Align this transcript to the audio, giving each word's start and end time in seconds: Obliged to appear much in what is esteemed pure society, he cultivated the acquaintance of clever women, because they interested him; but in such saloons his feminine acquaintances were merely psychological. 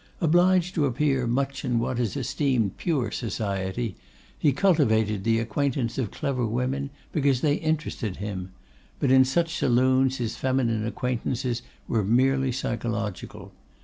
Obliged 0.19 0.73
to 0.73 0.87
appear 0.87 1.27
much 1.27 1.63
in 1.63 1.77
what 1.77 1.99
is 1.99 2.17
esteemed 2.17 2.75
pure 2.77 3.11
society, 3.11 3.95
he 4.35 4.51
cultivated 4.51 5.23
the 5.23 5.37
acquaintance 5.37 5.99
of 5.99 6.09
clever 6.09 6.43
women, 6.43 6.89
because 7.11 7.41
they 7.41 7.53
interested 7.53 8.15
him; 8.15 8.49
but 8.97 9.11
in 9.11 9.23
such 9.23 9.53
saloons 9.55 10.17
his 10.17 10.35
feminine 10.35 10.87
acquaintances 10.87 11.61
were 11.87 12.03
merely 12.03 12.51
psychological. 12.51 13.53